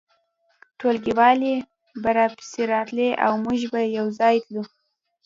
[0.79, 1.55] ټولګیوالې
[2.01, 4.63] به راپسې راتلې او موږ به یو ځای تلو